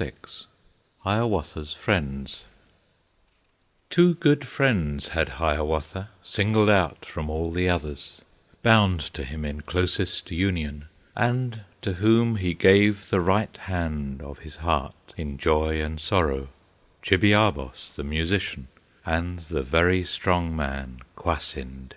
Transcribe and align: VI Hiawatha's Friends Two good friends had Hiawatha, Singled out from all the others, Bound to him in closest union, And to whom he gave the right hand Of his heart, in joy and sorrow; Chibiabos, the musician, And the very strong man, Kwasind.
VI 0.00 0.12
Hiawatha's 1.00 1.74
Friends 1.74 2.42
Two 3.90 4.14
good 4.14 4.46
friends 4.46 5.08
had 5.08 5.28
Hiawatha, 5.40 6.10
Singled 6.22 6.70
out 6.70 7.04
from 7.04 7.28
all 7.28 7.50
the 7.50 7.68
others, 7.68 8.20
Bound 8.62 9.00
to 9.00 9.24
him 9.24 9.44
in 9.44 9.62
closest 9.62 10.30
union, 10.30 10.84
And 11.16 11.62
to 11.82 11.94
whom 11.94 12.36
he 12.36 12.54
gave 12.54 13.10
the 13.10 13.20
right 13.20 13.56
hand 13.56 14.22
Of 14.22 14.38
his 14.38 14.58
heart, 14.58 14.94
in 15.16 15.36
joy 15.36 15.82
and 15.82 16.00
sorrow; 16.00 16.46
Chibiabos, 17.02 17.90
the 17.96 18.04
musician, 18.04 18.68
And 19.04 19.40
the 19.46 19.64
very 19.64 20.04
strong 20.04 20.54
man, 20.54 21.00
Kwasind. 21.16 21.94